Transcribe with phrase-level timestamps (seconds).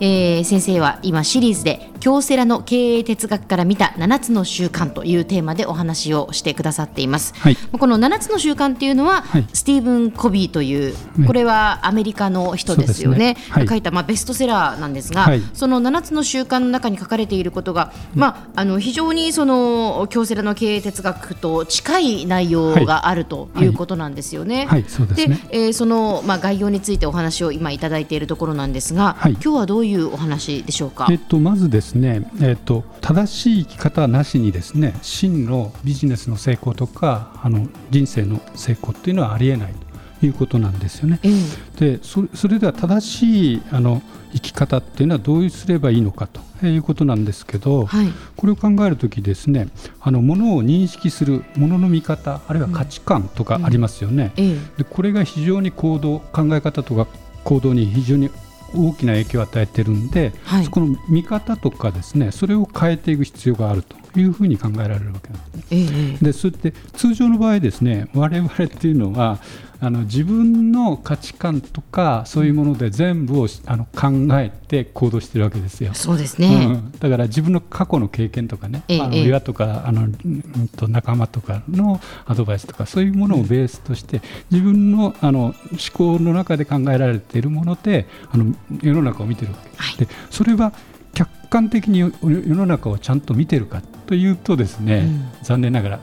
[0.00, 10.94] えー、先生は今シリーズで京セラの経営哲学から見た7つの習慣というテーマでお話をしてくださっています、はい、この7つの習慣っていうのは、はい、スティーブン・コビーという
[11.26, 13.36] これはアメリカの人ですよね、ね。
[13.50, 24.68] はい、書いたまあベストセラーなんですが、その7つの習慣の中に書かれていることが、まあ、あの非常にその京セラの経営哲学と近い内容があるということなんですよね。
[25.16, 31.06] で、ね、えー、その、まあ、概要についてお話を今いただいているところなんですが、今日はどういうお話でしょうか？
[31.10, 39.74] えっと、まずですね、えっと、正しい生き方なしにですね真のビジネスの成功とかあの人生の成功っていうのはありえない
[40.20, 41.20] ということなんですよね。
[41.22, 44.02] うん、でそれでは正しいあの
[44.32, 49.68] 生き方っていうのはどうすればいいのかということなんですけど、はい、これを考えるときですね
[50.00, 54.32] あのものを認識するものの見方あるいは価値観とかありますよね。
[54.36, 57.06] うんうん、でこれが非常に行動考え方とか
[57.44, 58.30] 行動に非常に
[58.74, 65.62] 大きな影響を与えてるんで、はい、そこの見方とかですねそれを変えていく必要があるというふうに考えられるわけなんですね。
[65.70, 69.38] ええ、でそれって通常の場合ですね我々っていうのは
[69.80, 75.92] あの自分の価値観とかそういうもので全部をあの考えて行動してるわけですよ。
[75.92, 85.54] そうですね、うん、だから自分の過去の経験とかね、ええ、あの親とかあの、うん、と仲間とかのアドバイスとかそういうものをベースとして自分のあの思
[85.92, 89.82] 考の中で考えられているものであの世の中を見てるわけです。
[89.82, 90.72] はい、でそれは
[91.14, 96.00] 客観的に世の中をちゃんと見てるかというとですね、うん、残念ながら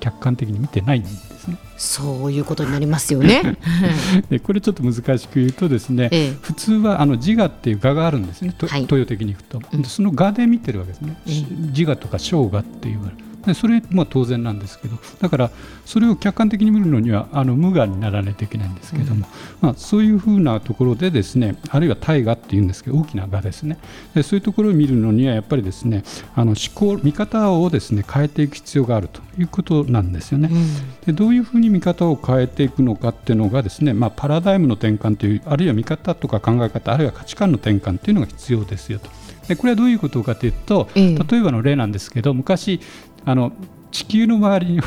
[0.00, 1.56] 客観的に見てないんですね。
[1.76, 3.56] そういうことになりますよね。
[4.30, 13.00] でこれちょっと難しく言うとですね、ええ、普通はあの自我っていう我があるんですね、はい、東洋的にいくと、うん、その我で見てるわけですね、え、自我とか生我っていう
[13.46, 15.50] でそれまあ当然なんですけどだから
[15.84, 19.26] それを客観的に見るのにはあの無我にならないといけないんですけども、
[19.62, 23.78] うん、まあ、そういうふうなところでですねあるいは大我っていうんですけど大きな我ですね
[24.14, 26.04] でそういうところを見るのにはやっぱりですね
[26.34, 30.48] あの思考見方をですね変えていく必要があるということなんですよね。
[30.50, 39.10] うん、でどういうふうに見方を変えていくのかっていうのがですね、まあ、パラダイムの転換というあるいは見方とか考え方あるいは価値観の転換というのが必要ですよと。
[39.48, 42.80] でこれはどういうことかというと、例えばの例なんですけど昔
[43.24, 43.52] あの
[43.90, 44.80] 地球の周りに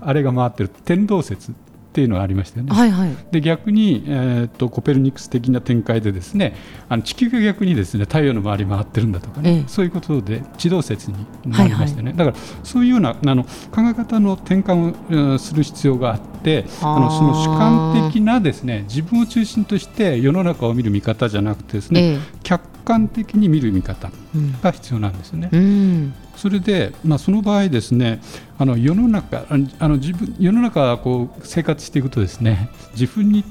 [0.00, 1.54] あれが回ってる天動説っ
[1.96, 2.74] ていうのがありましたよね。
[2.74, 6.54] はいはい、で逆に、えーと、コペルニクス的な展開でですね
[6.90, 11.16] あの地球が逆にですね太陽の周り回ってるんだとかね、ええ、そういうことで地動説に
[11.46, 24.12] なりましたね、はいはい、だからそういうようなあの考え方の転換をする必要があってあのその主観的なですね自分を中心として世の中を見る見方じゃなくてですね、え、客観的に見る見方
[24.62, 25.48] が必要なんですね。
[25.52, 26.14] うん。
[26.36, 28.20] それで、まあ、その場合ですね
[28.58, 33.42] あの世の中あの自分世の中こう生活していくとですね自分に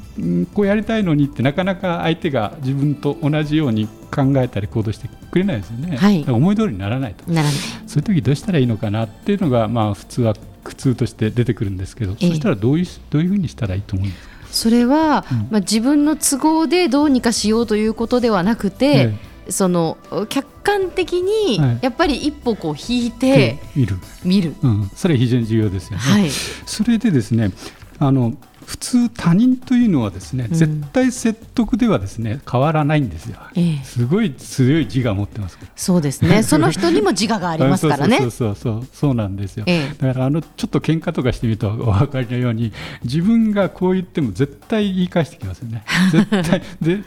[0.53, 7.29] こうやりたいのにってなかなか相手が自分と同じように考えたり行動してくれないですよね、はい、思い通りにならないと。
[7.29, 7.53] ならない。
[7.87, 12.27] そういう時どうしたらいいのかなっていうのが、まあ、普通は苦痛として出てくるんですけど、え。
[12.29, 14.34] そしたらどういうどういうふうにしたらいいと思うんですか？
[14.51, 19.15] それは、うん、まあ、自分の都合でどうにかしようということではなくて、
[19.47, 19.97] えその
[20.29, 26.03] 客観的にやっぱり一歩こう引いて見る、見る、うん、それは非常に重要ですよね。
[26.03, 27.51] はい、それでですね
[27.99, 28.33] あの
[28.75, 36.41] 普通他人というのはですね、うん、絶対説得ではですね変わらないんですよ、ええ、すごい強い自我を持ってますそうですね。
[36.43, 38.17] その人にも自我がありますからね。
[38.17, 39.15] そうそうそうそう。
[39.15, 45.83] なんですよ、え、だからあのちょっと喧嘩とかしてみると お分かりのように自分がこう言っても絶対言い返してきますよね。
[46.11, 46.61] 絶対。
[46.81, 47.01] で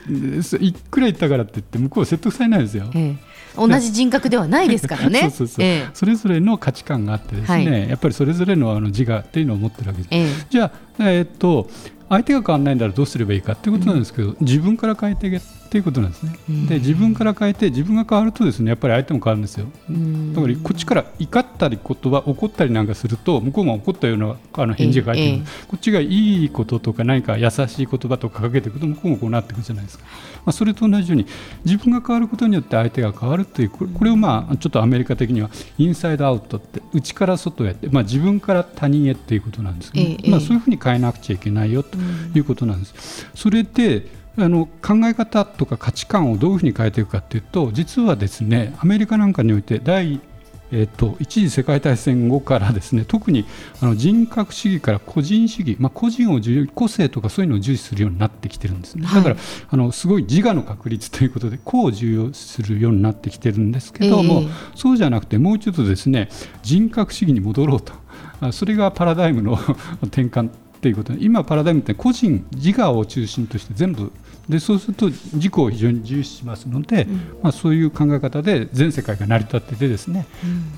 [0.60, 2.90] いくら言ったからって言って向こう説得されないですよ、
[3.58, 5.20] 同じ人格ではないですからね。
[5.22, 10.70] そうそうそう、えそれぞれの価値観があってですね、はい、やっぱりそれぞれのあの自我っていうのを持ってるわけです、じゃあ
[11.10, 11.68] えー、っと
[12.08, 30.04] 相手が変わらないんだらどうすればいいかということなんですけど、うん、自分から変えていけっていうことなんですね、うん、で自分から変えて自分が変わるとですねやっぱり相手も変わるんですよ、うん、だからこっちから怒ったり言葉怒ったりなんかすると向こうも怒ったようなあの返事が返ってくる、えこっちがいいこととか何か優しい言葉とかかけていくと向こうもこうなっていくじゃないですか、
[30.36, 31.26] まあ、それと同じように
[31.66, 41.97] 自分が変わることによって相手が変わるというこれをまあちょっとアメリカ的にはインサイドアウトって内から外へって、まあ、自分から他人へっていうことなんですけど、え、まあ、そういうふうに変えなくちゃいけないよと
[42.34, 43.26] いうことなんです。
[43.34, 44.06] それで
[44.36, 50.20] あの考え方とか価値観をどういうふうに変えていくかというと実はですねアメリカなんかにおいて第
[50.70, 53.46] えーと、一次世界大戦後からですね特に
[53.80, 59.36] あの人格主義から個人主義、まあ、個人を重個性とかそういうのを重視するようになってきてるんですね、だから、
[59.70, 66.28] あのすごい自我の確立ということで個を重要するようになってきてるんですけども、えー、そうじゃなくてもう一度ですね
[66.62, 67.92] 人格主義に戻ろうと。
[68.52, 69.54] それがパラダイムの
[70.04, 71.12] 転換っていうこと。
[71.12, 74.12] で今パラダイムって個人自我を中心として全部。
[74.48, 80.26] でそうすると自己を非常に重視しますので、うん、まあ、そういう考え方で全世界が成り立っててですね、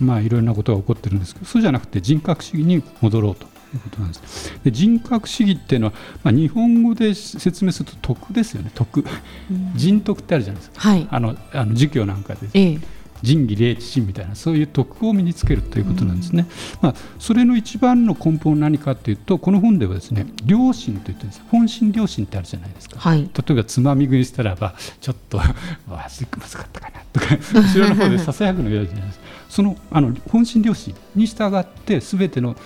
[0.01, 4.59] うん、まあ、いろんなことが起こってるんですけどそうじゃなくて人格主義に戻ろうということなんです。
[4.65, 5.93] で人格主義っていうのは、
[6.25, 8.73] まあ、日本語で説明すると徳ですよね。
[8.75, 9.05] 徳、
[9.49, 16.47] うん、人徳ってあるじゃないですか、はい、あのあの儒教なんかで、ええ仁義礼智信みたいなそういう徳を身につけるということなんですね、
[16.83, 25.39] うん、まあ、それの一番の根本は何かというとこの本ではですね良心といってです本心良心ってあるじゃないですか、はい、例えばつまみ食いしたらばちょっと
[25.89, 29.31] まずかったかなとか後ろの方でささやくの嫌じゃないですか。
[29.51, 32.57] そのあの本心良心に従ってすべての思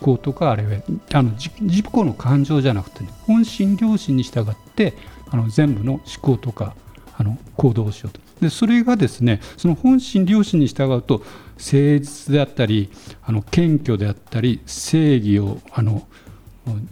[0.00, 0.82] 考とかあれは
[1.12, 1.50] あの自
[1.82, 4.94] 己の感情じゃなくて、ね、本心良心に従って
[5.30, 6.74] あの全部の思考とか
[7.16, 8.20] あの行動をしようと。
[8.40, 12.90] でそれがですねその本心良心に従うと誠実であったり
[13.22, 16.06] あの謙虚であったり正義をあの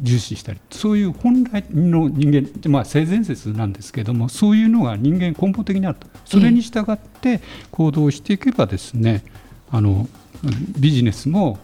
[0.01, 6.07] 重視したりそういう本来の人間、まあ、性善説なんですけどもそういうのが人間根本的にあると。
[6.25, 7.41] それに従って
[7.71, 9.25] 行動していけばですね、
[9.71, 10.09] あの
[10.79, 11.59] ビジネスも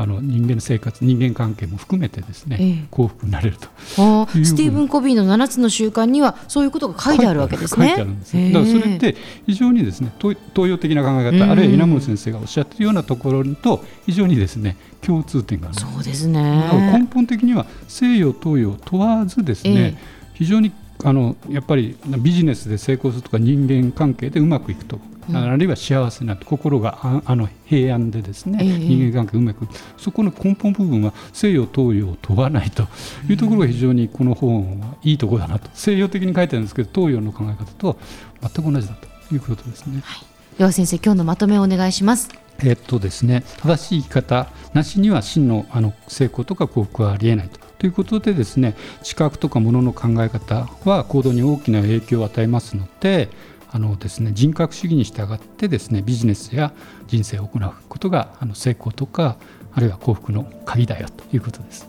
[0.00, 3.66] あの人間の生活人間関係も含めてですね、ええ、幸福になれると。
[3.66, 7.88] スティーブン・コビーの7つの習慣にはそういうことが書いてあるわけですね。
[7.88, 9.16] 書いてあるんですだからそれって
[9.46, 16.70] 非常にですね東洋的な考え方、あるいは稲森先生がおっしゃっているようなところと非常にですね共通点があるそうですね。
[16.92, 19.98] 根本的には西洋東洋問わずですね、え、
[20.34, 20.70] 非常に
[21.02, 25.00] あのやっぱりビジネスで成功するとか人間関係でうまくいくと
[25.34, 29.66] あるいは幸せな心がああの平安でですね、えー、人間関係うまく
[29.96, 32.86] そこの根本部分は西洋東洋を問わないと
[33.28, 37.98] いうところが非常にこの本はいいところだなと西洋的に書いてあるんですけど東洋の考え方と
[38.40, 40.00] 全く同じだということですね。
[40.04, 42.30] はい、では先生今日のまとめをお願いします。
[42.60, 47.68] えっとですね、正しい生き方なしには真のあの成功とか幸福はありえないと。
[47.78, 53.28] ということでですね知覚とかものの考え方は行動に大きな影響を与えますので
[53.70, 56.72] あのですね、人格主義に従ってですねビジネスや
[57.06, 59.36] 人生を行うことがあの成功とか
[59.72, 61.88] あるいは幸福の鍵だよということです。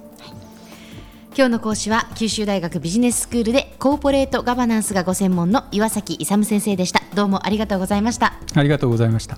[1.35, 7.01] 今日の講師は九州大学ビジネススクールでコーポレートガバナンスがご専門の岩崎勇先生でした。
[7.15, 8.33] どうもありがとうございました。
[8.55, 9.37] ありがとうございました